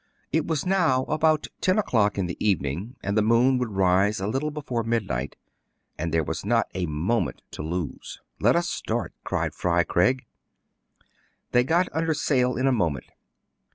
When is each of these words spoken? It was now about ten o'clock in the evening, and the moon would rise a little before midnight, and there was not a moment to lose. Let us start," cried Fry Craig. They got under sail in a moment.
It 0.31 0.47
was 0.47 0.65
now 0.65 1.03
about 1.03 1.45
ten 1.61 1.77
o'clock 1.77 2.17
in 2.17 2.25
the 2.25 2.35
evening, 2.43 2.95
and 3.03 3.15
the 3.15 3.21
moon 3.21 3.59
would 3.59 3.73
rise 3.73 4.19
a 4.19 4.25
little 4.25 4.49
before 4.49 4.81
midnight, 4.83 5.35
and 5.95 6.11
there 6.11 6.23
was 6.23 6.43
not 6.43 6.65
a 6.73 6.87
moment 6.87 7.43
to 7.51 7.61
lose. 7.61 8.19
Let 8.39 8.55
us 8.55 8.67
start," 8.67 9.13
cried 9.23 9.53
Fry 9.53 9.83
Craig. 9.83 10.25
They 11.51 11.63
got 11.63 11.87
under 11.93 12.15
sail 12.15 12.57
in 12.57 12.65
a 12.65 12.71
moment. 12.71 13.05